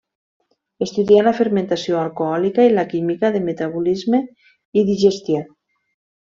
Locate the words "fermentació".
1.39-1.99